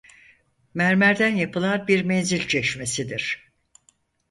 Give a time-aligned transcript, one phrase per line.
[0.73, 3.51] Mermerden yapılan bir menzil çeşmesidir.